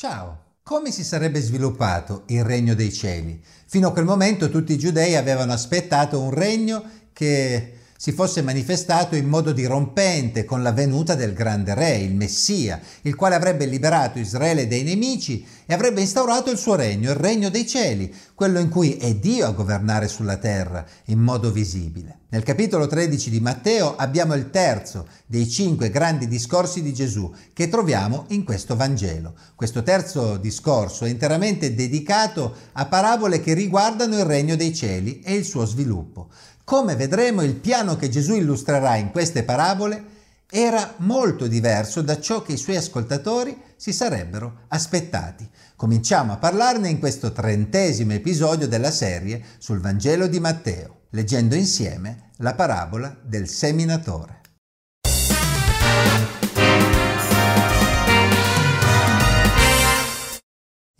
Ciao! 0.00 0.44
Come 0.62 0.92
si 0.92 1.02
sarebbe 1.02 1.40
sviluppato 1.40 2.22
il 2.26 2.44
regno 2.44 2.74
dei 2.74 2.92
cieli? 2.92 3.42
Fino 3.66 3.88
a 3.88 3.92
quel 3.92 4.04
momento 4.04 4.48
tutti 4.48 4.72
i 4.72 4.78
giudei 4.78 5.16
avevano 5.16 5.52
aspettato 5.52 6.20
un 6.20 6.30
regno 6.30 6.84
che 7.12 7.77
si 8.00 8.12
fosse 8.12 8.42
manifestato 8.42 9.16
in 9.16 9.26
modo 9.26 9.50
dirompente 9.50 10.44
con 10.44 10.62
la 10.62 10.70
venuta 10.70 11.16
del 11.16 11.32
grande 11.32 11.74
re, 11.74 11.96
il 11.96 12.14
Messia, 12.14 12.80
il 13.02 13.16
quale 13.16 13.34
avrebbe 13.34 13.66
liberato 13.66 14.20
Israele 14.20 14.68
dai 14.68 14.84
nemici 14.84 15.44
e 15.66 15.74
avrebbe 15.74 16.00
instaurato 16.00 16.48
il 16.48 16.58
suo 16.58 16.76
regno, 16.76 17.10
il 17.10 17.16
regno 17.16 17.50
dei 17.50 17.66
cieli, 17.66 18.14
quello 18.36 18.60
in 18.60 18.68
cui 18.68 18.96
è 18.98 19.16
Dio 19.16 19.46
a 19.46 19.50
governare 19.50 20.06
sulla 20.06 20.36
terra 20.36 20.86
in 21.06 21.18
modo 21.18 21.50
visibile. 21.50 22.18
Nel 22.30 22.44
capitolo 22.44 22.86
13 22.86 23.30
di 23.30 23.40
Matteo 23.40 23.96
abbiamo 23.96 24.34
il 24.34 24.50
terzo 24.50 25.08
dei 25.26 25.48
cinque 25.48 25.90
grandi 25.90 26.28
discorsi 26.28 26.82
di 26.82 26.94
Gesù 26.94 27.34
che 27.52 27.68
troviamo 27.68 28.26
in 28.28 28.44
questo 28.44 28.76
Vangelo. 28.76 29.34
Questo 29.56 29.82
terzo 29.82 30.36
discorso 30.36 31.04
è 31.04 31.08
interamente 31.08 31.74
dedicato 31.74 32.54
a 32.74 32.86
parabole 32.86 33.40
che 33.40 33.54
riguardano 33.54 34.18
il 34.18 34.24
regno 34.24 34.54
dei 34.54 34.72
cieli 34.72 35.20
e 35.20 35.34
il 35.34 35.44
suo 35.44 35.64
sviluppo. 35.64 36.28
Come 36.68 36.96
vedremo, 36.96 37.40
il 37.40 37.54
piano 37.54 37.96
che 37.96 38.10
Gesù 38.10 38.34
illustrerà 38.34 38.96
in 38.96 39.10
queste 39.10 39.42
parabole 39.42 40.04
era 40.50 40.96
molto 40.98 41.46
diverso 41.46 42.02
da 42.02 42.20
ciò 42.20 42.42
che 42.42 42.52
i 42.52 42.58
suoi 42.58 42.76
ascoltatori 42.76 43.58
si 43.74 43.90
sarebbero 43.90 44.64
aspettati. 44.68 45.48
Cominciamo 45.76 46.34
a 46.34 46.36
parlarne 46.36 46.90
in 46.90 46.98
questo 46.98 47.32
trentesimo 47.32 48.12
episodio 48.12 48.68
della 48.68 48.90
serie 48.90 49.42
sul 49.56 49.80
Vangelo 49.80 50.26
di 50.26 50.40
Matteo, 50.40 51.04
leggendo 51.12 51.54
insieme 51.54 52.32
la 52.36 52.54
parabola 52.54 53.16
del 53.22 53.48
seminatore. 53.48 54.40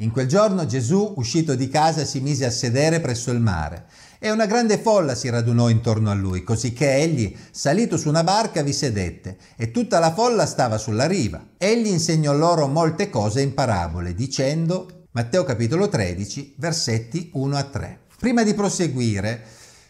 In 0.01 0.13
quel 0.13 0.29
giorno 0.29 0.65
Gesù, 0.65 1.13
uscito 1.17 1.55
di 1.55 1.69
casa, 1.69 2.07
si 2.07 2.21
mise 2.21 2.47
a 2.47 2.51
sedere 2.51 3.01
presso 3.01 3.31
il 3.33 3.41
mare 3.41 3.85
e 4.19 4.31
una 4.31 4.47
grande 4.47 4.79
folla 4.79 5.15
si 5.15 5.29
radunò 5.29 5.69
intorno 5.69 6.11
a 6.11 6.15
lui, 6.15 6.43
cosicché 6.43 6.97
egli, 6.97 7.37
salito 7.51 7.97
su 7.97 8.09
una 8.09 8.25
barca, 8.25 8.63
vi 8.63 8.73
sedette 8.73 9.37
e 9.57 9.71
tutta 9.71 9.99
la 9.99 10.13
folla 10.13 10.47
stava 10.47 10.79
sulla 10.79 11.07
riva. 11.07 11.45
Egli 11.57 11.87
insegnò 11.87 12.33
loro 12.33 12.67
molte 12.67 13.11
cose 13.11 13.41
in 13.41 13.55
parabole, 13.55 14.15
dicendo, 14.15 15.07
Matteo 15.13 15.45
capitolo 15.45 15.89
13, 15.89 16.55
versetti 16.59 17.31
1 17.33 17.57
a 17.57 17.63
3. 17.63 18.01
Prima 18.19 18.43
di 18.43 18.55
proseguire, 18.55 19.45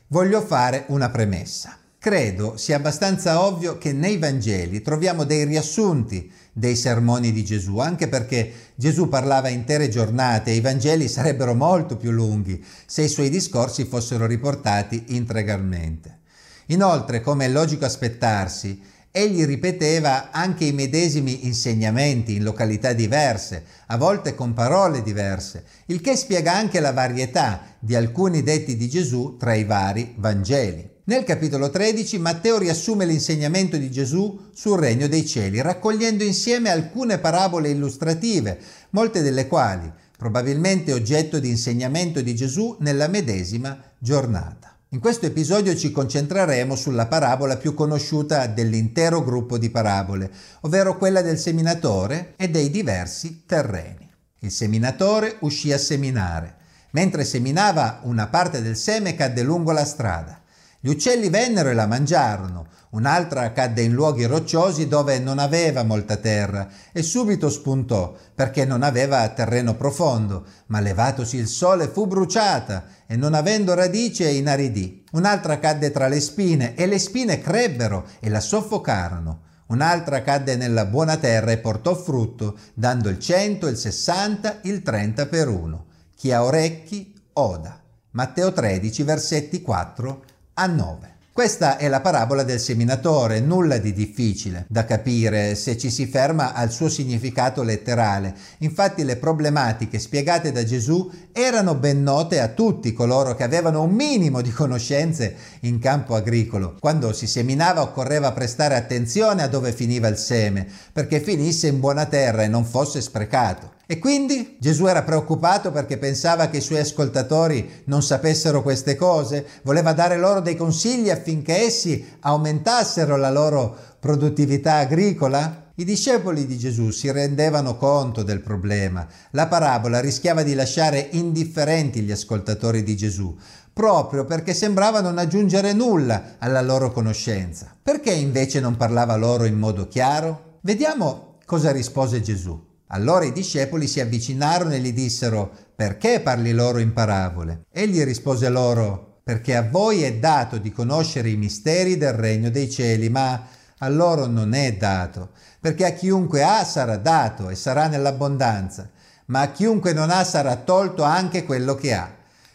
voglio 0.09 0.41
fare 0.41 0.85
una 0.89 1.11
premessa. 1.11 1.77
Credo 2.09 2.57
sia 2.57 2.77
abbastanza 2.77 3.45
ovvio 3.45 3.77
che 3.77 3.93
nei 3.93 4.17
Vangeli 4.17 4.81
troviamo 4.81 5.25
dei 5.25 5.45
riassunti 5.45 6.33
dei 6.55 6.75
sermoni 6.75 7.33
di 7.33 7.45
Gesù, 7.45 7.81
anche 7.81 8.09
perché 8.09 8.51
Gesù 8.77 9.11
parlava 9.11 9.51
intere 9.51 9.91
giornate 9.91 10.51
e 10.51 10.55
i 10.55 10.63
Vangeli 10.63 11.07
sarebbero 11.07 11.55
molto 11.55 11.99
più 11.99 12.11
lunghi 12.11 12.65
se 12.87 13.03
i 13.03 13.09
suoi 13.09 13.29
discorsi 13.29 13.85
fossero 13.85 14.25
riportati 14.25 15.05
integralmente. 15.09 16.21
Inoltre, 16.69 17.21
come 17.21 17.45
è 17.45 17.49
logico 17.51 17.85
aspettarsi, 17.85 18.81
egli 19.11 19.45
ripeteva 19.45 20.31
anche 20.31 20.65
i 20.65 20.73
medesimi 20.73 21.45
insegnamenti 21.45 22.37
in 22.37 22.43
località 22.43 22.95
diverse, 22.95 23.65
a 23.89 23.99
volte 23.99 24.35
con 24.35 24.55
parole 24.55 25.03
diverse, 25.03 25.63
il 25.89 26.01
che 26.01 26.17
spiega 26.17 26.55
anche 26.55 26.81
la 26.81 26.93
varietà 26.93 27.77
di 27.79 27.95
alcuni 27.95 28.43
detti 28.43 28.79
di 28.79 28.89
Gesù 28.89 29.37
tra 29.37 29.53
i 29.53 29.65
vari 29.65 30.15
Vangeli. 30.17 30.97
Nel 31.09 31.25
capitolo 31.25 31.71
13 31.71 32.19
Matteo 32.19 32.59
riassume 32.59 33.07
l'insegnamento 33.07 33.79
di 33.79 33.91
Gesù 33.91 34.51
sul 34.53 34.79
regno 34.79 35.09
dei 35.09 35.27
cieli, 35.27 35.63
raccogliendo 35.63 36.23
insieme 36.23 36.69
alcune 36.69 37.17
parabole 37.17 37.71
illustrative, 37.71 38.59
molte 38.91 39.23
delle 39.23 39.47
quali 39.47 39.91
probabilmente 40.19 40.93
oggetto 40.93 41.39
di 41.39 41.49
insegnamento 41.49 42.21
di 42.21 42.35
Gesù 42.35 42.77
nella 42.81 43.09
medesima 43.09 43.81
giornata. 43.99 44.77
In 44.91 45.01
questo 45.01 45.25
episodio 45.25 45.75
ci 45.75 45.91
concentreremo 45.93 46.77
sulla 46.77 47.07
parabola 47.07 47.57
più 47.57 47.73
conosciuta 47.73 48.47
dell'intero 48.47 49.25
gruppo 49.25 49.57
di 49.57 49.71
parabole, 49.71 50.31
ovvero 50.61 50.99
quella 50.99 51.23
del 51.23 51.39
seminatore 51.39 52.35
e 52.37 52.51
dei 52.51 52.69
diversi 52.69 53.45
terreni. 53.47 54.07
Il 54.41 54.51
seminatore 54.51 55.37
uscì 55.41 55.73
a 55.73 55.79
seminare. 55.79 56.57
Mentre 56.91 57.25
seminava, 57.25 58.01
una 58.03 58.27
parte 58.27 58.61
del 58.61 58.77
seme 58.77 59.15
cadde 59.15 59.43
lungo 59.43 59.73
la 59.73 59.87
strada. 59.87 60.43
Gli 60.81 60.91
uccelli 60.91 61.29
vennero 61.29 61.71
e 61.71 61.75
la 61.75 61.89
mangiarono, 61.89 62.69
un'altra 62.91 63.51
cadde 63.51 63.83
in 63.83 63.93
luoghi 63.93 64.27
rocciosi 64.27 64.87
dove 64.87 65.19
non 65.19 65.41
aveva 65.41 65.83
molta 65.83 66.19
terra 66.19 66.69
e 66.93 67.03
subito 67.03 67.51
spuntò 67.51 68.15
perché 68.33 68.65
non 68.65 68.85
aveva 68.85 69.29
terreno 69.31 69.75
profondo, 69.75 70.47
ma 70.67 70.79
levatosi 70.79 71.37
il 71.37 71.49
sole 71.49 71.89
fu 71.89 72.07
bruciata 72.07 72.85
e 73.09 73.17
non 73.17 73.35
avendo 73.35 73.75
radice 73.75 74.31
inaridì. 74.31 75.03
Un'altra 75.11 75.59
cadde 75.59 75.91
tra 75.91 76.07
le 76.07 76.21
spine 76.21 76.77
e 76.77 76.87
le 76.87 77.01
spine 77.01 77.41
crebbero 77.41 78.07
e 78.21 78.29
la 78.29 78.41
soffocarono. 78.41 79.47
Un'altra 79.67 80.23
cadde 80.23 80.55
nella 80.55 80.87
buona 80.87 81.17
terra 81.17 81.51
e 81.51 81.59
portò 81.59 81.97
frutto, 81.97 82.57
dando 82.75 83.09
il 83.09 83.19
cento, 83.19 83.67
il 83.67 83.77
sessanta, 83.77 84.61
il 84.63 84.83
trenta 84.83 85.27
per 85.27 85.49
uno. 85.49 85.87
Chi 86.15 86.31
ha 86.31 86.45
orecchi, 86.45 87.21
oda. 87.33 87.83
Matteo 88.13 88.53
13, 88.53 89.03
versetti 89.03 89.61
4 89.61 90.37
a 90.59 90.67
9. 90.67 91.15
Questa 91.33 91.77
è 91.77 91.87
la 91.87 92.01
parabola 92.01 92.43
del 92.43 92.59
seminatore, 92.59 93.39
nulla 93.39 93.79
di 93.79 93.93
difficile 93.93 94.67
da 94.69 94.85
capire 94.85 95.55
se 95.55 95.79
ci 95.79 95.89
si 95.89 96.07
ferma 96.07 96.53
al 96.53 96.73
suo 96.73 96.89
significato 96.89 97.63
letterale. 97.63 98.35
Infatti 98.59 99.05
le 99.05 99.15
problematiche 99.15 100.01
spiegate 100.01 100.51
da 100.51 100.65
Gesù 100.65 101.09
erano 101.31 101.77
ben 101.77 102.03
note 102.03 102.41
a 102.41 102.49
tutti 102.49 102.93
coloro 102.93 103.37
che 103.37 103.45
avevano 103.45 103.83
un 103.83 103.93
minimo 103.93 104.41
di 104.41 104.51
conoscenze 104.51 105.37
in 105.61 105.79
campo 105.79 106.17
agricolo. 106.17 106.75
Quando 106.81 107.13
si 107.13 107.29
seminava 107.29 107.83
occorreva 107.83 108.33
prestare 108.33 108.75
attenzione 108.75 109.45
a 109.45 109.49
dove 109.49 109.71
finiva 109.71 110.09
il 110.09 110.17
seme, 110.17 110.67
perché 110.93 111.21
finisse 111.21 111.69
in 111.69 111.79
buona 111.79 112.07
terra 112.07 112.43
e 112.43 112.49
non 112.49 112.65
fosse 112.65 113.01
sprecato. 113.01 113.77
E 113.91 113.99
quindi 113.99 114.59
Gesù 114.61 114.85
era 114.85 115.03
preoccupato 115.03 115.71
perché 115.71 115.97
pensava 115.97 116.51
che 116.51 116.59
i 116.59 116.61
suoi 116.61 116.81
ascoltatori 116.81 117.85
non 117.85 118.03
sapessero 118.03 118.61
queste 118.61 118.97
cose, 118.97 119.47
voleva 119.63 119.95
dare 119.95 120.19
loro 120.19 120.41
dei 120.41 120.57
consigli 120.57 121.09
affinché 121.09 121.57
essi 121.57 122.07
aumentassero 122.21 123.17
la 123.17 123.31
loro 123.31 123.75
produttività 123.99 124.75
agricola? 124.75 125.71
I 125.77 125.85
discepoli 125.85 126.45
di 126.45 126.59
Gesù 126.59 126.91
si 126.91 127.11
rendevano 127.11 127.79
conto 127.79 128.23
del 128.23 128.43
problema. 128.43 129.07
La 129.31 129.47
parabola 129.47 130.01
rischiava 130.01 130.43
di 130.43 130.53
lasciare 130.53 131.09
indifferenti 131.13 132.03
gli 132.03 132.13
ascoltatori 132.13 132.83
di 132.83 132.95
Gesù, 132.95 133.35
proprio 133.73 134.27
perché 134.27 134.53
sembrava 134.53 135.01
non 135.01 135.17
aggiungere 135.17 135.73
nulla 135.73 136.35
alla 136.37 136.61
loro 136.61 136.93
conoscenza. 136.93 137.75
Perché 137.83 138.13
invece 138.13 138.61
non 138.61 138.77
parlava 138.77 139.17
loro 139.17 139.47
in 139.47 139.57
modo 139.57 139.89
chiaro? 139.89 140.59
Vediamo 140.61 141.37
cosa 141.47 141.73
rispose 141.73 142.21
Gesù. 142.21 142.68
Allora 142.89 143.25
i 143.25 143.33
discepoli 143.33 143.87
si 143.87 144.01
avvicinarono 144.01 144.73
e 144.73 144.79
gli 144.79 144.93
dissero, 144.93 145.51
perché 145.75 146.21
parli 146.21 146.53
loro 146.53 146.79
in 146.79 146.93
parabole? 146.93 147.67
Egli 147.71 148.03
rispose 148.03 148.49
loro, 148.49 149.21
perché 149.23 149.55
a 149.57 149.69
voi 149.69 150.03
è 150.03 150.15
dato 150.15 150.57
di 150.57 150.73
conoscere 150.73 151.29
i 151.29 151.37
misteri 151.37 151.99
del 151.99 152.15
regno 152.15 152.51
dei 152.51 152.71
cieli, 152.71 153.11
ma 153.11 153.47
a 153.79 153.89
loro 153.89 154.25
non 154.27 154.55
è 154.55 154.73
dato, 154.73 155.31
perché 155.61 155.85
a 155.85 155.91
chiunque 155.91 156.43
ha 156.43 156.65
sarà 156.65 156.97
dato 156.97 157.51
e 157.51 157.55
sarà 157.55 157.89
nell'abbondanza, 157.89 158.89
ma 159.27 159.43
a 159.43 159.51
chiunque 159.51 159.93
non 159.93 160.11
ha 160.11 160.25
sarà 160.25 160.57
tolto 160.57 161.03
anche 161.03 161.45
quello 161.45 161.75
che 161.75 161.93
ha. 161.93 162.11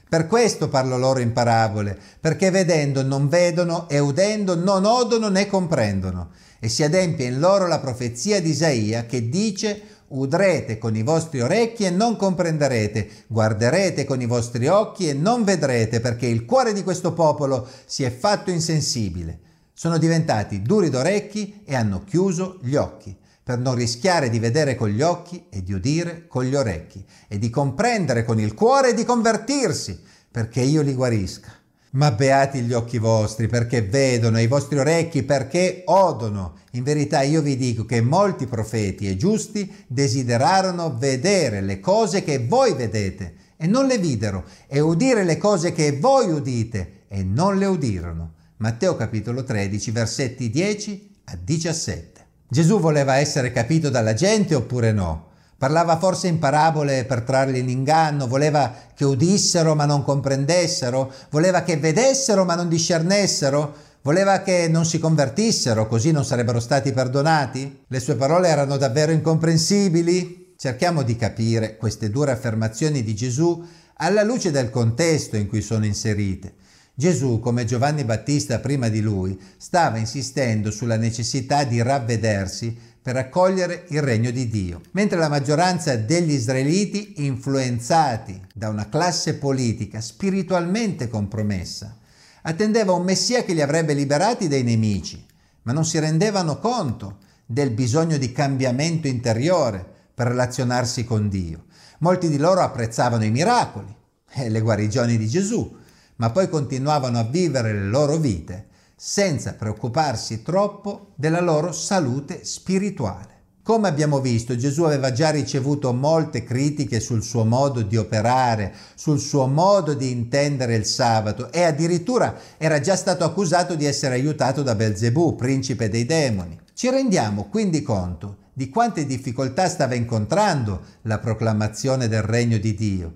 Per 0.09 0.27
questo 0.27 0.67
parlo 0.67 0.97
loro 0.97 1.19
in 1.19 1.31
parabole, 1.31 1.97
perché 2.19 2.49
vedendo 2.49 3.03
non 3.03 3.29
vedono 3.29 3.87
e 3.87 3.99
udendo 3.99 4.55
non 4.55 4.85
odono 4.85 5.29
né 5.29 5.47
comprendono. 5.47 6.29
E 6.59 6.69
si 6.69 6.83
adempie 6.83 7.25
in 7.25 7.39
loro 7.39 7.67
la 7.67 7.79
profezia 7.79 8.39
di 8.39 8.51
Isaia 8.51 9.05
che 9.05 9.27
dice 9.27 9.81
udrete 10.13 10.77
con 10.77 10.95
i 10.95 11.03
vostri 11.03 11.41
orecchi 11.41 11.85
e 11.85 11.89
non 11.89 12.15
comprenderete, 12.15 13.25
guarderete 13.27 14.05
con 14.05 14.21
i 14.21 14.25
vostri 14.25 14.67
occhi 14.67 15.07
e 15.07 15.13
non 15.13 15.43
vedrete, 15.43 15.99
perché 15.99 16.27
il 16.27 16.45
cuore 16.45 16.73
di 16.73 16.83
questo 16.83 17.13
popolo 17.13 17.67
si 17.85 18.03
è 18.03 18.11
fatto 18.11 18.51
insensibile. 18.51 19.39
Sono 19.73 19.97
diventati 19.97 20.61
duri 20.61 20.89
d'orecchi 20.89 21.61
e 21.65 21.75
hanno 21.75 22.03
chiuso 22.03 22.59
gli 22.61 22.75
occhi, 22.75 23.15
per 23.43 23.57
non 23.57 23.75
rischiare 23.75 24.29
di 24.29 24.39
vedere 24.39 24.75
con 24.75 24.89
gli 24.89 25.01
occhi 25.01 25.47
e 25.49 25.63
di 25.63 25.73
udire 25.73 26.27
con 26.27 26.43
gli 26.43 26.55
orecchi, 26.55 27.03
e 27.27 27.39
di 27.39 27.49
comprendere 27.49 28.23
con 28.23 28.39
il 28.39 28.53
cuore 28.53 28.89
e 28.89 28.93
di 28.93 29.03
convertirsi, 29.03 29.99
perché 30.29 30.61
io 30.61 30.81
li 30.81 30.93
guarisca. 30.93 31.51
Ma 31.95 32.11
beati 32.11 32.61
gli 32.61 32.73
occhi 32.73 32.97
vostri 32.97 33.47
perché 33.47 33.83
vedono, 33.83 34.39
e 34.39 34.43
i 34.43 34.47
vostri 34.47 34.79
orecchi 34.79 35.21
perché 35.21 35.83
odono. 35.85 36.55
In 36.71 36.83
verità 36.83 37.21
io 37.21 37.41
vi 37.41 37.55
dico 37.55 37.85
che 37.85 38.01
molti 38.01 38.47
profeti 38.47 39.07
e 39.07 39.15
giusti 39.15 39.71
desiderarono 39.87 40.97
vedere 40.97 41.61
le 41.61 41.79
cose 41.79 42.23
che 42.23 42.39
voi 42.39 42.73
vedete 42.73 43.35
e 43.57 43.67
non 43.67 43.85
le 43.85 43.99
videro, 43.99 44.43
e 44.67 44.79
udire 44.79 45.23
le 45.23 45.37
cose 45.37 45.71
che 45.71 45.97
voi 45.99 46.31
udite 46.31 47.03
e 47.07 47.23
non 47.23 47.57
le 47.57 47.65
udirono. 47.65 48.33
Matteo 48.57 48.95
capitolo 48.95 49.43
13 49.43 49.91
versetti 49.91 50.49
10 50.49 51.15
a 51.25 51.37
17. 51.39 52.25
Gesù 52.47 52.79
voleva 52.79 53.17
essere 53.17 53.51
capito 53.51 53.89
dalla 53.89 54.13
gente 54.13 54.55
oppure 54.55 54.91
no? 54.91 55.31
Parlava 55.63 55.97
forse 55.97 56.27
in 56.27 56.39
parabole 56.39 57.05
per 57.05 57.21
trarli 57.21 57.59
in 57.59 57.69
inganno, 57.69 58.27
voleva 58.27 58.75
che 58.93 59.05
udissero 59.05 59.75
ma 59.75 59.85
non 59.85 60.03
comprendessero, 60.03 61.09
voleva 61.29 61.61
che 61.61 61.77
vedessero 61.77 62.43
ma 62.43 62.53
non 62.55 62.67
discernessero, 62.67 63.73
voleva 64.01 64.41
che 64.41 64.67
non 64.67 64.83
si 64.83 64.99
convertissero, 64.99 65.87
così 65.87 66.11
non 66.11 66.25
sarebbero 66.25 66.59
stati 66.59 66.91
perdonati? 66.91 67.85
Le 67.87 67.99
sue 68.01 68.15
parole 68.15 68.49
erano 68.49 68.75
davvero 68.75 69.13
incomprensibili? 69.13 70.55
Cerchiamo 70.57 71.01
di 71.01 71.15
capire 71.15 71.77
queste 71.77 72.09
dure 72.09 72.31
affermazioni 72.31 73.01
di 73.01 73.15
Gesù 73.15 73.65
alla 73.95 74.23
luce 74.23 74.51
del 74.51 74.69
contesto 74.69 75.37
in 75.37 75.47
cui 75.47 75.61
sono 75.61 75.85
inserite. 75.85 76.55
Gesù, 76.93 77.39
come 77.39 77.63
Giovanni 77.63 78.03
Battista 78.03 78.59
prima 78.59 78.89
di 78.89 78.99
lui, 78.99 79.39
stava 79.57 79.97
insistendo 79.97 80.71
sulla 80.71 80.97
necessità 80.97 81.63
di 81.63 81.81
ravvedersi 81.81 82.77
per 83.03 83.17
accogliere 83.17 83.83
il 83.89 84.01
regno 84.01 84.31
di 84.31 84.47
Dio, 84.47 84.79
mentre 84.91 85.17
la 85.17 85.27
maggioranza 85.27 85.97
degli 85.97 86.31
israeliti, 86.31 87.25
influenzati 87.25 88.41
da 88.53 88.69
una 88.69 88.87
classe 88.87 89.35
politica 89.35 89.99
spiritualmente 89.99 91.09
compromessa, 91.09 91.97
attendeva 92.43 92.93
un 92.93 93.03
Messia 93.03 93.43
che 93.43 93.51
li 93.51 93.61
avrebbe 93.61 93.93
liberati 93.93 94.47
dai 94.47 94.63
nemici, 94.63 95.23
ma 95.63 95.73
non 95.73 95.83
si 95.83 95.99
rendevano 95.99 96.59
conto 96.59 97.17
del 97.45 97.71
bisogno 97.71 98.15
di 98.15 98.31
cambiamento 98.31 99.07
interiore 99.07 99.85
per 100.13 100.27
relazionarsi 100.27 101.03
con 101.03 101.27
Dio. 101.27 101.65
Molti 101.99 102.29
di 102.29 102.37
loro 102.37 102.61
apprezzavano 102.61 103.25
i 103.25 103.31
miracoli 103.31 103.93
e 104.31 104.47
le 104.47 104.61
guarigioni 104.61 105.17
di 105.17 105.27
Gesù, 105.27 105.75
ma 106.15 106.29
poi 106.29 106.47
continuavano 106.47 107.19
a 107.19 107.23
vivere 107.23 107.73
le 107.73 107.85
loro 107.85 108.15
vite 108.15 108.71
senza 109.05 109.55
preoccuparsi 109.55 110.43
troppo 110.43 111.11
della 111.15 111.41
loro 111.41 111.73
salute 111.73 112.45
spirituale. 112.45 113.31
Come 113.61 113.89
abbiamo 113.89 114.21
visto, 114.21 114.55
Gesù 114.55 114.83
aveva 114.83 115.11
già 115.11 115.29
ricevuto 115.29 115.91
molte 115.91 116.45
critiche 116.45 117.01
sul 117.01 117.21
suo 117.21 117.43
modo 117.43 117.81
di 117.81 117.97
operare, 117.97 118.73
sul 118.95 119.19
suo 119.19 119.45
modo 119.47 119.93
di 119.93 120.09
intendere 120.09 120.75
il 120.75 120.85
sabato 120.85 121.51
e 121.51 121.63
addirittura 121.63 122.33
era 122.57 122.79
già 122.79 122.95
stato 122.95 123.25
accusato 123.25 123.75
di 123.75 123.83
essere 123.83 124.13
aiutato 124.13 124.63
da 124.63 124.73
Belzebù, 124.73 125.35
principe 125.35 125.89
dei 125.89 126.05
demoni. 126.05 126.57
Ci 126.73 126.89
rendiamo 126.89 127.49
quindi 127.49 127.81
conto 127.81 128.37
di 128.53 128.69
quante 128.69 129.05
difficoltà 129.05 129.67
stava 129.67 129.95
incontrando 129.95 130.81
la 131.01 131.19
proclamazione 131.19 132.07
del 132.07 132.21
regno 132.21 132.57
di 132.57 132.73
Dio 132.73 133.15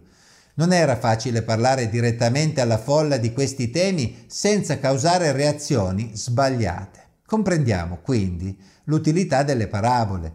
non 0.57 0.73
era 0.73 0.97
facile 0.97 1.43
parlare 1.43 1.89
direttamente 1.89 2.61
alla 2.61 2.77
folla 2.77 3.17
di 3.17 3.31
questi 3.31 3.69
temi 3.69 4.25
senza 4.27 4.79
causare 4.79 5.31
reazioni 5.31 6.11
sbagliate. 6.13 7.05
Comprendiamo 7.25 7.99
quindi 8.01 8.57
l'utilità 8.85 9.43
delle 9.43 9.67
parabole. 9.67 10.33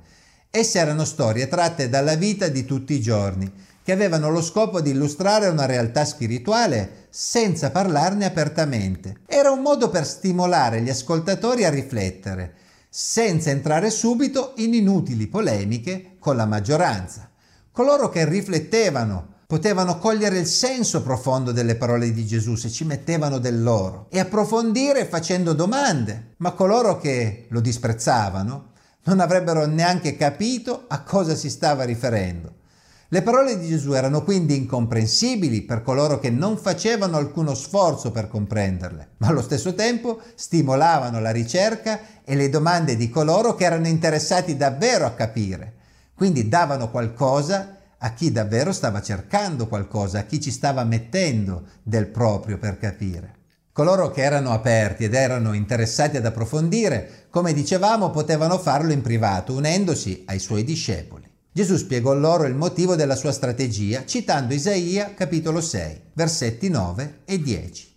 Esse 0.50 0.78
erano 0.78 1.04
storie 1.04 1.48
tratte 1.48 1.88
dalla 1.88 2.14
vita 2.14 2.48
di 2.48 2.64
tutti 2.64 2.92
i 2.94 3.00
giorni, 3.00 3.50
che 3.82 3.90
avevano 3.90 4.30
lo 4.30 4.42
scopo 4.42 4.80
di 4.80 4.90
illustrare 4.90 5.48
una 5.48 5.66
realtà 5.66 6.04
spirituale 6.04 7.06
senza 7.10 7.70
parlarne 7.70 8.25
apertamente. 8.25 9.20
Era 9.26 9.50
un 9.50 9.60
modo 9.60 9.90
per 9.90 10.06
stimolare 10.06 10.82
gli 10.82 10.90
ascoltatori 10.90 11.64
a 11.64 11.70
riflettere, 11.70 12.54
senza 12.88 13.50
entrare 13.50 13.90
subito 13.90 14.52
in 14.58 14.75
inutili 14.75 15.26
polemiche 15.26 16.16
con 16.20 16.36
la 16.36 16.46
maggioranza. 16.46 17.28
Coloro 17.72 18.08
che 18.08 18.25
riflettevano 18.25 19.31
potevano 19.52 19.99
cogliere 19.99 20.38
il 20.38 20.46
senso 20.46 21.02
profondo 21.02 21.52
delle 21.52 21.75
parole 21.75 22.10
di 22.10 22.25
Gesù 22.25 22.54
se 22.54 22.70
ci 22.70 22.87
mettevano 22.87 23.37
del 23.37 23.62
loro 23.62 24.06
e 24.08 24.19
approfondire 24.19 25.04
facendo 25.04 25.52
domande, 25.52 26.37
ma 26.38 26.52
coloro 26.52 26.96
che 26.96 27.49
lo 27.50 27.60
disprezzavano 27.60 28.70
non 29.02 29.20
avrebbero 29.20 29.66
neanche 29.66 30.16
capito 30.16 30.84
a 30.88 31.02
cosa 31.02 31.34
si 31.34 31.50
stava 31.50 31.84
riferendo. 31.84 32.60
Le 33.08 33.20
parole 33.20 33.58
di 33.58 33.69
Gesù 33.69 33.93
erano 33.93 34.25
quindi 34.25 34.56
incomprensibili 34.56 35.60
per 35.60 35.82
coloro 35.82 36.19
che 36.19 36.31
non 36.31 36.56
facevano 36.56 37.19
alcuno 37.19 37.52
sforzo 37.52 38.10
per 38.10 38.28
comprenderle, 38.28 39.08
ma 39.19 39.26
allo 39.26 39.43
stesso 39.43 39.75
tempo 39.75 40.19
stimolavano 40.34 41.20
la 41.20 41.31
ricerca 41.31 42.00
e 42.25 42.34
le 42.37 42.49
domande 42.49 42.96
di 42.96 43.10
coloro 43.10 43.54
che 43.54 43.64
erano 43.64 43.87
interessati 43.87 44.56
davvero 44.56 45.04
a 45.04 45.10
capire. 45.10 45.75
Quindi 46.14 46.49
davano 46.49 46.90
qualcosa 46.90 47.81
a 48.04 48.14
chi 48.14 48.32
davvero 48.32 48.72
stava 48.72 49.00
cercando 49.00 49.69
qualcosa, 49.69 50.20
a 50.20 50.22
chi 50.25 50.40
ci 50.40 50.50
stava 50.50 50.82
mettendo 50.82 51.66
del 51.82 52.08
proprio 52.08 52.58
per 52.58 52.76
capire. 52.76 53.37
Coloro 53.72 54.10
che 54.10 54.22
erano 54.22 54.50
aperti 54.50 55.04
ed 55.04 55.14
erano 55.14 55.52
interessati 55.52 56.16
ad 56.16 56.26
approfondire, 56.26 57.26
come 57.31 57.52
dicevamo, 57.52 58.10
potevano 58.10 58.58
farlo 58.58 58.93
in 58.93 59.02
privato, 59.02 59.54
unendosi 59.54 60.25
ai 60.26 60.40
suoi 60.40 60.64
discepoli. 60.64 61.31
Gesù 61.52 61.76
spiegò 61.76 62.12
loro 62.12 62.44
il 62.44 62.54
motivo 62.54 62.96
della 62.96 63.14
sua 63.14 63.31
strategia 63.31 64.04
citando 64.04 64.52
Isaia 64.52 65.14
capitolo 65.14 65.60
6, 65.60 66.00
versetti 66.14 66.69
9 66.69 67.20
e 67.25 67.40
10. 67.40 67.90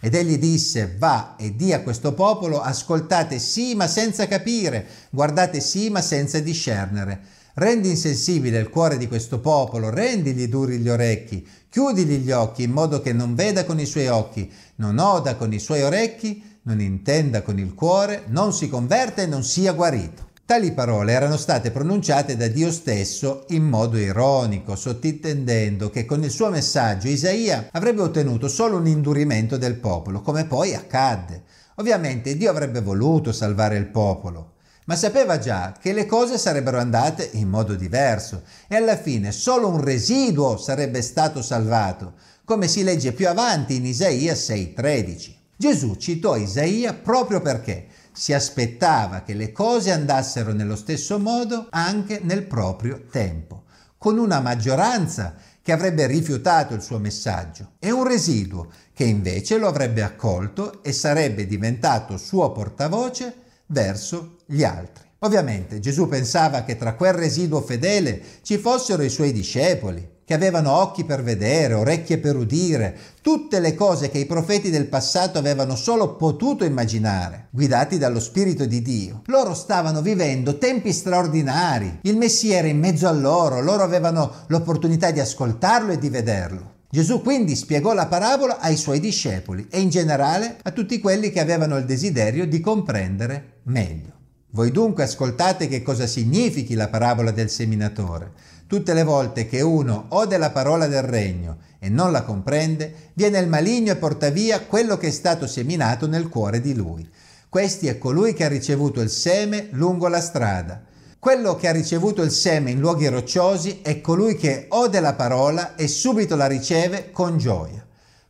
Ed 0.00 0.14
egli 0.14 0.38
disse, 0.38 0.94
va 0.96 1.34
e 1.36 1.56
di 1.56 1.72
a 1.72 1.82
questo 1.82 2.14
popolo, 2.14 2.60
ascoltate 2.60 3.38
sì 3.38 3.74
ma 3.74 3.88
senza 3.88 4.28
capire, 4.28 4.86
guardate 5.10 5.60
sì 5.60 5.90
ma 5.90 6.00
senza 6.00 6.38
discernere 6.38 7.38
Rendi 7.60 7.90
insensibile 7.90 8.58
il 8.58 8.70
cuore 8.70 8.96
di 8.96 9.06
questo 9.06 9.38
popolo, 9.38 9.90
rendigli 9.90 10.46
duri 10.46 10.78
gli 10.78 10.88
orecchi, 10.88 11.46
chiudigli 11.68 12.20
gli 12.20 12.30
occhi 12.30 12.62
in 12.62 12.70
modo 12.70 13.02
che 13.02 13.12
non 13.12 13.34
veda 13.34 13.66
con 13.66 13.78
i 13.78 13.84
suoi 13.84 14.06
occhi, 14.06 14.50
non 14.76 14.96
oda 14.96 15.36
con 15.36 15.52
i 15.52 15.58
suoi 15.58 15.82
orecchi, 15.82 16.58
non 16.62 16.80
intenda 16.80 17.42
con 17.42 17.58
il 17.58 17.74
cuore, 17.74 18.22
non 18.28 18.54
si 18.54 18.70
converta 18.70 19.20
e 19.20 19.26
non 19.26 19.44
sia 19.44 19.74
guarito. 19.74 20.30
Tali 20.46 20.72
parole 20.72 21.12
erano 21.12 21.36
state 21.36 21.70
pronunciate 21.70 22.34
da 22.34 22.48
Dio 22.48 22.72
stesso 22.72 23.44
in 23.48 23.64
modo 23.64 23.98
ironico, 23.98 24.74
sottintendendo 24.74 25.90
che 25.90 26.06
con 26.06 26.24
il 26.24 26.30
suo 26.30 26.48
messaggio 26.48 27.08
Isaia 27.08 27.68
avrebbe 27.72 28.00
ottenuto 28.00 28.48
solo 28.48 28.78
un 28.78 28.86
indurimento 28.86 29.58
del 29.58 29.74
popolo, 29.74 30.22
come 30.22 30.46
poi 30.46 30.74
accadde. 30.74 31.42
Ovviamente 31.74 32.38
Dio 32.38 32.48
avrebbe 32.48 32.80
voluto 32.80 33.32
salvare 33.32 33.76
il 33.76 33.88
popolo, 33.88 34.52
ma 34.90 34.96
sapeva 34.96 35.38
già 35.38 35.72
che 35.80 35.92
le 35.92 36.04
cose 36.04 36.36
sarebbero 36.36 36.76
andate 36.76 37.30
in 37.34 37.48
modo 37.48 37.76
diverso 37.76 38.42
e 38.66 38.74
alla 38.74 38.96
fine 38.96 39.30
solo 39.30 39.68
un 39.68 39.80
residuo 39.80 40.56
sarebbe 40.56 41.00
stato 41.00 41.42
salvato, 41.42 42.14
come 42.44 42.66
si 42.66 42.82
legge 42.82 43.12
più 43.12 43.28
avanti 43.28 43.76
in 43.76 43.86
Isaia 43.86 44.34
6:13. 44.34 45.32
Gesù 45.56 45.94
citò 45.94 46.34
Isaia 46.34 46.92
proprio 46.92 47.40
perché 47.40 47.86
si 48.10 48.32
aspettava 48.32 49.22
che 49.22 49.34
le 49.34 49.52
cose 49.52 49.92
andassero 49.92 50.52
nello 50.52 50.74
stesso 50.74 51.20
modo 51.20 51.68
anche 51.70 52.18
nel 52.24 52.42
proprio 52.42 53.04
tempo, 53.12 53.66
con 53.96 54.18
una 54.18 54.40
maggioranza 54.40 55.36
che 55.62 55.70
avrebbe 55.70 56.08
rifiutato 56.08 56.74
il 56.74 56.82
suo 56.82 56.98
messaggio 56.98 57.74
e 57.78 57.92
un 57.92 58.08
residuo 58.08 58.72
che 58.92 59.04
invece 59.04 59.56
lo 59.56 59.68
avrebbe 59.68 60.02
accolto 60.02 60.82
e 60.82 60.92
sarebbe 60.92 61.46
diventato 61.46 62.16
suo 62.16 62.50
portavoce 62.50 63.49
verso 63.70 64.36
gli 64.46 64.62
altri. 64.62 65.08
Ovviamente 65.20 65.80
Gesù 65.80 66.08
pensava 66.08 66.62
che 66.62 66.76
tra 66.76 66.94
quel 66.94 67.12
residuo 67.12 67.60
fedele 67.60 68.20
ci 68.42 68.56
fossero 68.56 69.02
i 69.02 69.10
suoi 69.10 69.32
discepoli, 69.32 70.18
che 70.24 70.36
avevano 70.36 70.70
occhi 70.70 71.04
per 71.04 71.22
vedere, 71.22 71.74
orecchie 71.74 72.18
per 72.18 72.36
udire, 72.36 72.96
tutte 73.20 73.58
le 73.58 73.74
cose 73.74 74.10
che 74.10 74.18
i 74.18 74.26
profeti 74.26 74.70
del 74.70 74.86
passato 74.86 75.38
avevano 75.38 75.74
solo 75.74 76.14
potuto 76.14 76.64
immaginare, 76.64 77.48
guidati 77.50 77.98
dallo 77.98 78.20
Spirito 78.20 78.64
di 78.64 78.80
Dio. 78.80 79.22
Loro 79.26 79.54
stavano 79.54 80.00
vivendo 80.02 80.56
tempi 80.56 80.92
straordinari, 80.92 81.98
il 82.02 82.16
Messia 82.16 82.58
era 82.58 82.68
in 82.68 82.78
mezzo 82.78 83.08
a 83.08 83.12
loro, 83.12 83.60
loro 83.60 83.82
avevano 83.82 84.32
l'opportunità 84.46 85.10
di 85.10 85.18
ascoltarlo 85.18 85.92
e 85.92 85.98
di 85.98 86.08
vederlo. 86.08 86.78
Gesù 86.92 87.22
quindi 87.22 87.54
spiegò 87.54 87.94
la 87.94 88.08
parabola 88.08 88.58
ai 88.58 88.76
suoi 88.76 88.98
discepoli 88.98 89.68
e 89.70 89.78
in 89.78 89.90
generale 89.90 90.56
a 90.60 90.72
tutti 90.72 90.98
quelli 90.98 91.30
che 91.30 91.38
avevano 91.38 91.76
il 91.76 91.84
desiderio 91.84 92.48
di 92.48 92.58
comprendere 92.58 93.60
meglio. 93.64 94.12
Voi 94.50 94.72
dunque 94.72 95.04
ascoltate 95.04 95.68
che 95.68 95.82
cosa 95.82 96.08
significhi 96.08 96.74
la 96.74 96.88
parabola 96.88 97.30
del 97.30 97.48
seminatore. 97.48 98.32
Tutte 98.66 98.92
le 98.92 99.04
volte 99.04 99.46
che 99.46 99.60
uno 99.60 100.06
ode 100.08 100.36
la 100.36 100.50
parola 100.50 100.88
del 100.88 101.04
regno 101.04 101.58
e 101.78 101.88
non 101.88 102.10
la 102.10 102.24
comprende, 102.24 103.12
viene 103.14 103.38
il 103.38 103.46
maligno 103.46 103.92
e 103.92 103.96
porta 103.96 104.30
via 104.30 104.60
quello 104.60 104.96
che 104.96 105.06
è 105.06 105.12
stato 105.12 105.46
seminato 105.46 106.08
nel 106.08 106.28
cuore 106.28 106.60
di 106.60 106.74
lui. 106.74 107.08
Questi 107.48 107.86
è 107.86 107.98
colui 107.98 108.32
che 108.32 108.44
ha 108.44 108.48
ricevuto 108.48 109.00
il 109.00 109.10
seme 109.10 109.68
lungo 109.70 110.08
la 110.08 110.20
strada. 110.20 110.82
Quello 111.20 111.54
che 111.54 111.68
ha 111.68 111.72
ricevuto 111.72 112.22
il 112.22 112.30
seme 112.30 112.70
in 112.70 112.78
luoghi 112.78 113.06
rocciosi 113.06 113.80
è 113.82 114.00
colui 114.00 114.36
che 114.36 114.68
ode 114.70 115.00
la 115.00 115.12
parola 115.12 115.74
e 115.74 115.86
subito 115.86 116.34
la 116.34 116.46
riceve 116.46 117.10
con 117.10 117.36
gioia, 117.36 117.86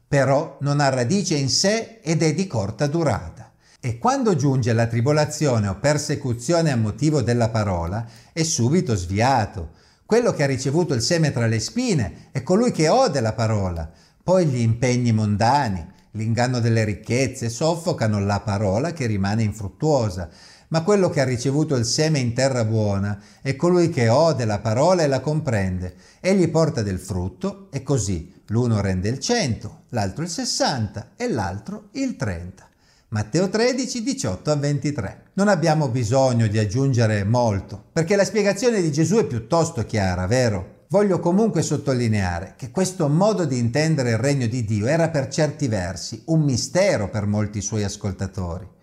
però 0.09 0.57
non 0.63 0.81
ha 0.81 0.89
radice 0.89 1.37
in 1.37 1.49
sé 1.51 2.01
ed 2.03 2.21
è 2.21 2.35
di 2.35 2.49
corta 2.49 2.89
durata. 2.89 3.53
E 3.79 3.97
quando 3.99 4.35
giunge 4.35 4.73
la 4.73 4.89
tribolazione 4.89 5.69
o 5.69 5.77
persecuzione 5.77 6.73
a 6.73 6.77
motivo 6.77 7.23
della 7.23 7.49
parola, 7.49 8.05
è 8.33 8.43
subito 8.43 8.97
sviato. 8.97 9.71
Quello 10.05 10.33
che 10.33 10.43
ha 10.43 10.47
ricevuto 10.47 10.93
il 10.93 11.01
seme 11.01 11.31
tra 11.31 11.47
le 11.47 11.61
spine 11.61 12.31
è 12.33 12.43
colui 12.43 12.73
che 12.73 12.89
ode 12.89 13.21
la 13.21 13.35
parola. 13.35 13.89
Poi 14.21 14.47
gli 14.47 14.59
impegni 14.59 15.13
mondani, 15.13 15.87
l'inganno 16.15 16.59
delle 16.59 16.83
ricchezze 16.83 17.51
soffocano 17.51 18.19
la 18.19 18.41
parola 18.41 18.93
che 18.93 19.07
rimane 19.07 19.45
infruttuosa 19.45 20.29
Ma 20.71 20.83
quello 20.83 21.11
che 21.11 21.21
ha 21.21 21.25
ricevuto 21.25 21.75
il 21.75 21.85
seme 21.85 22.21
in 22.21 22.33
terra 22.33 22.65
buona 22.65 23.21
è 23.43 23.57
colui 23.57 23.91
che 23.91 24.09
ode 24.09 24.45
la 24.45 24.61
parola 24.61 25.03
e 25.03 25.09
la 25.09 25.19
comprende. 25.19 25.97
Egli 26.21 26.49
porta 26.49 26.83
del 26.83 27.01
frutto 27.01 27.69
e 27.73 27.83
così 27.83 28.33
l'uno 28.47 28.81
rende 28.81 29.09
il 29.09 29.19
100, 29.19 29.83
l'altro 29.89 30.23
il 30.23 30.31
60 30.31 31.11
e 31.17 31.29
l'altro 31.29 31.89
il 31.93 32.15
30. 32.15 32.69
Matteo 33.09 33.49
13, 33.49 34.01
18 34.05 34.51
a 34.53 34.55
23. 34.55 35.23
Non 35.33 35.49
abbiamo 35.49 35.89
bisogno 35.89 36.47
di 36.47 36.59
aggiungere 36.59 37.25
molto, 37.25 37.87
perché 37.93 38.15
la 38.15 38.25
spiegazione 38.25 38.81
di 38.81 38.93
Gesù 38.93 39.17
è 39.17 39.25
piuttosto 39.25 39.85
chiara, 39.85 40.29
vero? 40.29 40.85
Voglio 40.91 41.19
comunque 41.19 41.63
sottolineare 41.63 42.55
che 42.57 42.71
questo 42.71 43.09
modo 43.09 43.45
di 43.45 43.59
intendere 43.59 44.11
il 44.11 44.19
regno 44.19 44.47
di 44.47 44.65
Dio 44.65 44.87
era 44.87 45.09
per 45.09 45.27
certi 45.27 45.67
versi 45.67 46.23
un 46.27 46.43
mistero 46.43 47.11
per 47.11 47.27
molti 47.27 47.61
suoi 47.61 47.83
ascoltatori. 47.83 48.79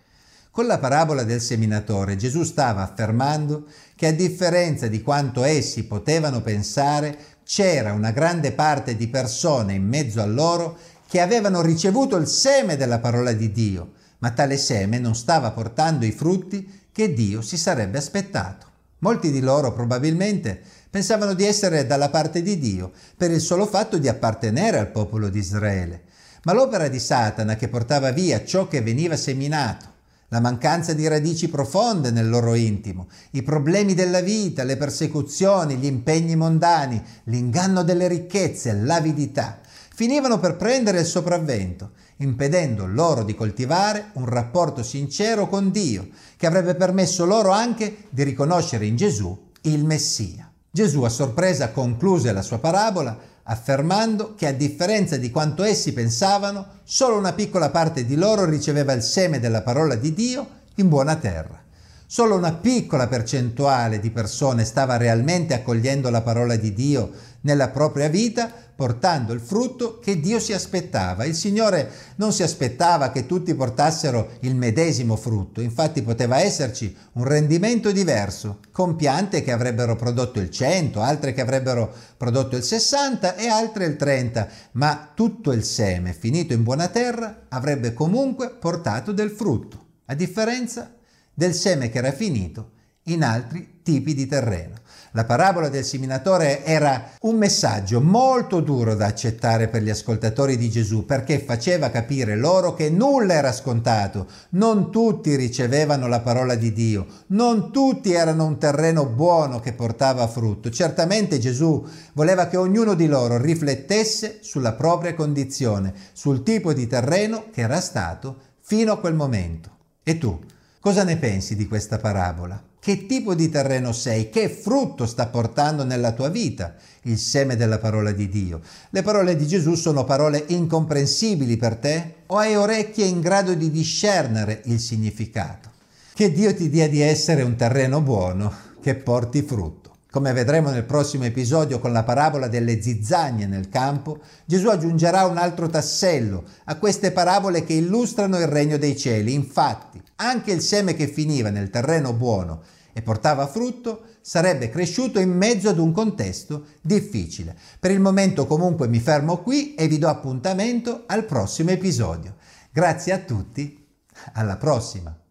Con 0.50 0.66
la 0.66 0.78
parabola 0.78 1.22
del 1.22 1.40
seminatore 1.40 2.16
Gesù 2.16 2.42
stava 2.42 2.82
affermando 2.82 3.66
che 3.94 4.06
a 4.06 4.12
differenza 4.12 4.88
di 4.88 5.02
quanto 5.02 5.44
essi 5.44 5.84
potevano 5.84 6.40
pensare, 6.40 7.16
c'era 7.44 7.92
una 7.92 8.10
grande 8.10 8.52
parte 8.52 8.96
di 8.96 9.08
persone 9.08 9.74
in 9.74 9.86
mezzo 9.86 10.20
a 10.20 10.26
loro 10.26 10.76
che 11.08 11.20
avevano 11.20 11.62
ricevuto 11.62 12.16
il 12.16 12.26
seme 12.26 12.76
della 12.76 12.98
parola 12.98 13.32
di 13.32 13.52
Dio, 13.52 13.92
ma 14.18 14.30
tale 14.32 14.56
seme 14.56 14.98
non 14.98 15.14
stava 15.14 15.52
portando 15.52 16.04
i 16.04 16.12
frutti 16.12 16.86
che 16.92 17.14
Dio 17.14 17.40
si 17.40 17.56
sarebbe 17.56 17.98
aspettato. 17.98 18.66
Molti 18.98 19.30
di 19.30 19.40
loro 19.40 19.72
probabilmente 19.72 20.60
pensavano 20.90 21.34
di 21.34 21.44
essere 21.44 21.86
dalla 21.86 22.08
parte 22.08 22.42
di 22.42 22.58
Dio 22.58 22.90
per 23.16 23.30
il 23.30 23.40
solo 23.40 23.66
fatto 23.66 23.96
di 23.96 24.08
appartenere 24.08 24.78
al 24.78 24.90
popolo 24.90 25.28
di 25.28 25.38
Israele, 25.38 26.02
ma 26.42 26.52
l'opera 26.52 26.88
di 26.88 26.98
Satana 26.98 27.54
che 27.54 27.68
portava 27.68 28.10
via 28.10 28.44
ciò 28.44 28.66
che 28.66 28.82
veniva 28.82 29.16
seminato, 29.16 29.94
la 30.28 30.40
mancanza 30.40 30.92
di 30.92 31.08
radici 31.08 31.48
profonde 31.48 32.10
nel 32.10 32.28
loro 32.28 32.54
intimo, 32.54 33.08
i 33.30 33.42
problemi 33.42 33.94
della 33.94 34.20
vita, 34.20 34.62
le 34.62 34.76
persecuzioni, 34.76 35.76
gli 35.76 35.86
impegni 35.86 36.36
mondani, 36.36 37.02
l'inganno 37.24 37.82
delle 37.82 38.08
ricchezze, 38.08 38.74
l'avidità, 38.74 39.60
finivano 39.94 40.38
per 40.38 40.56
prendere 40.56 41.00
il 41.00 41.06
sopravvento, 41.06 41.92
impedendo 42.18 42.86
loro 42.86 43.24
di 43.24 43.34
coltivare 43.34 44.10
un 44.14 44.26
rapporto 44.26 44.82
sincero 44.82 45.48
con 45.48 45.70
Dio, 45.70 46.08
che 46.36 46.46
avrebbe 46.46 46.74
permesso 46.74 47.24
loro 47.24 47.50
anche 47.50 48.04
di 48.10 48.22
riconoscere 48.22 48.86
in 48.86 48.96
Gesù 48.96 49.46
il 49.62 49.84
Messia. 49.84 50.50
Gesù 50.70 51.02
a 51.02 51.08
sorpresa 51.08 51.70
concluse 51.70 52.32
la 52.32 52.42
sua 52.42 52.58
parabola 52.58 53.18
affermando 53.50 54.34
che 54.34 54.46
a 54.46 54.52
differenza 54.52 55.16
di 55.16 55.30
quanto 55.30 55.62
essi 55.62 55.92
pensavano, 55.92 56.66
solo 56.84 57.16
una 57.16 57.32
piccola 57.32 57.70
parte 57.70 58.04
di 58.04 58.14
loro 58.14 58.44
riceveva 58.44 58.92
il 58.92 59.02
seme 59.02 59.40
della 59.40 59.62
parola 59.62 59.94
di 59.94 60.12
Dio 60.12 60.48
in 60.76 60.88
buona 60.88 61.16
terra. 61.16 61.67
Solo 62.10 62.36
una 62.36 62.54
piccola 62.54 63.06
percentuale 63.06 64.00
di 64.00 64.10
persone 64.10 64.64
stava 64.64 64.96
realmente 64.96 65.52
accogliendo 65.52 66.08
la 66.08 66.22
parola 66.22 66.56
di 66.56 66.72
Dio 66.72 67.10
nella 67.42 67.68
propria 67.68 68.08
vita, 68.08 68.50
portando 68.74 69.34
il 69.34 69.40
frutto 69.40 69.98
che 69.98 70.18
Dio 70.18 70.40
si 70.40 70.54
aspettava. 70.54 71.26
Il 71.26 71.34
Signore 71.34 71.90
non 72.16 72.32
si 72.32 72.42
aspettava 72.42 73.10
che 73.10 73.26
tutti 73.26 73.54
portassero 73.54 74.38
il 74.40 74.56
medesimo 74.56 75.16
frutto, 75.16 75.60
infatti 75.60 76.00
poteva 76.00 76.38
esserci 76.38 76.96
un 77.12 77.24
rendimento 77.24 77.92
diverso, 77.92 78.60
con 78.72 78.96
piante 78.96 79.42
che 79.42 79.52
avrebbero 79.52 79.94
prodotto 79.94 80.40
il 80.40 80.48
100, 80.48 81.02
altre 81.02 81.34
che 81.34 81.42
avrebbero 81.42 81.92
prodotto 82.16 82.56
il 82.56 82.62
60 82.62 83.36
e 83.36 83.48
altre 83.48 83.84
il 83.84 83.96
30, 83.96 84.48
ma 84.72 85.10
tutto 85.12 85.52
il 85.52 85.62
seme 85.62 86.14
finito 86.14 86.54
in 86.54 86.62
buona 86.62 86.88
terra 86.88 87.44
avrebbe 87.50 87.92
comunque 87.92 88.48
portato 88.48 89.12
del 89.12 89.28
frutto, 89.28 89.84
a 90.06 90.14
differenza 90.14 90.92
del 91.38 91.54
seme 91.54 91.88
che 91.88 91.98
era 91.98 92.10
finito 92.10 92.70
in 93.04 93.22
altri 93.22 93.78
tipi 93.84 94.12
di 94.12 94.26
terreno. 94.26 94.74
La 95.12 95.24
parabola 95.24 95.68
del 95.68 95.84
seminatore 95.84 96.64
era 96.64 97.12
un 97.20 97.36
messaggio 97.36 98.00
molto 98.00 98.58
duro 98.60 98.96
da 98.96 99.06
accettare 99.06 99.68
per 99.68 99.82
gli 99.82 99.88
ascoltatori 99.88 100.56
di 100.56 100.68
Gesù 100.68 101.06
perché 101.06 101.38
faceva 101.38 101.90
capire 101.90 102.34
loro 102.34 102.74
che 102.74 102.90
nulla 102.90 103.34
era 103.34 103.52
scontato, 103.52 104.26
non 104.50 104.90
tutti 104.90 105.36
ricevevano 105.36 106.08
la 106.08 106.20
parola 106.20 106.56
di 106.56 106.72
Dio, 106.72 107.06
non 107.28 107.70
tutti 107.70 108.12
erano 108.12 108.44
un 108.44 108.58
terreno 108.58 109.06
buono 109.06 109.60
che 109.60 109.72
portava 109.72 110.26
frutto. 110.26 110.70
Certamente 110.70 111.38
Gesù 111.38 111.86
voleva 112.14 112.48
che 112.48 112.56
ognuno 112.56 112.94
di 112.94 113.06
loro 113.06 113.38
riflettesse 113.38 114.38
sulla 114.40 114.72
propria 114.72 115.14
condizione, 115.14 115.94
sul 116.12 116.42
tipo 116.42 116.72
di 116.72 116.88
terreno 116.88 117.44
che 117.52 117.60
era 117.60 117.80
stato 117.80 118.38
fino 118.58 118.90
a 118.90 118.98
quel 118.98 119.14
momento. 119.14 119.70
E 120.02 120.18
tu? 120.18 120.56
Cosa 120.80 121.02
ne 121.02 121.16
pensi 121.16 121.56
di 121.56 121.66
questa 121.66 121.98
parabola? 121.98 122.62
Che 122.78 123.06
tipo 123.06 123.34
di 123.34 123.48
terreno 123.48 123.90
sei? 123.90 124.30
Che 124.30 124.48
frutto 124.48 125.06
sta 125.06 125.26
portando 125.26 125.82
nella 125.82 126.12
tua 126.12 126.28
vita 126.28 126.76
il 127.02 127.18
seme 127.18 127.56
della 127.56 127.78
parola 127.78 128.12
di 128.12 128.28
Dio? 128.28 128.60
Le 128.90 129.02
parole 129.02 129.34
di 129.34 129.44
Gesù 129.44 129.74
sono 129.74 130.04
parole 130.04 130.44
incomprensibili 130.46 131.56
per 131.56 131.74
te? 131.76 132.14
O 132.26 132.36
hai 132.36 132.54
orecchie 132.54 133.06
in 133.06 133.20
grado 133.20 133.54
di 133.54 133.72
discernere 133.72 134.62
il 134.66 134.78
significato? 134.78 135.68
Che 136.14 136.30
Dio 136.30 136.54
ti 136.54 136.70
dia 136.70 136.88
di 136.88 137.00
essere 137.00 137.42
un 137.42 137.56
terreno 137.56 138.00
buono 138.00 138.54
che 138.80 138.94
porti 138.94 139.42
frutto. 139.42 139.77
Come 140.10 140.32
vedremo 140.32 140.70
nel 140.70 140.84
prossimo 140.84 141.24
episodio 141.24 141.80
con 141.80 141.92
la 141.92 142.02
parabola 142.02 142.48
delle 142.48 142.80
zizzagne 142.80 143.46
nel 143.46 143.68
campo, 143.68 144.20
Gesù 144.46 144.68
aggiungerà 144.68 145.26
un 145.26 145.36
altro 145.36 145.68
tassello 145.68 146.44
a 146.64 146.78
queste 146.78 147.12
parabole 147.12 147.62
che 147.62 147.74
illustrano 147.74 148.38
il 148.38 148.46
regno 148.46 148.78
dei 148.78 148.96
cieli. 148.96 149.34
Infatti, 149.34 150.02
anche 150.16 150.50
il 150.50 150.62
seme 150.62 150.94
che 150.94 151.08
finiva 151.08 151.50
nel 151.50 151.68
terreno 151.68 152.14
buono 152.14 152.62
e 152.94 153.02
portava 153.02 153.46
frutto 153.48 154.04
sarebbe 154.22 154.70
cresciuto 154.70 155.20
in 155.20 155.30
mezzo 155.30 155.68
ad 155.68 155.78
un 155.78 155.92
contesto 155.92 156.64
difficile. 156.80 157.54
Per 157.78 157.90
il 157.90 158.00
momento 158.00 158.46
comunque 158.46 158.88
mi 158.88 159.00
fermo 159.00 159.42
qui 159.42 159.74
e 159.74 159.88
vi 159.88 159.98
do 159.98 160.08
appuntamento 160.08 161.02
al 161.06 161.26
prossimo 161.26 161.68
episodio. 161.68 162.36
Grazie 162.72 163.12
a 163.12 163.18
tutti, 163.18 163.86
alla 164.32 164.56
prossima! 164.56 165.27